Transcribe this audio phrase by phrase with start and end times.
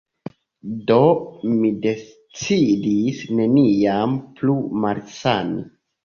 [0.91, 0.95] Do,
[1.57, 4.55] mi decidis neniam plu
[4.87, 5.61] malsani.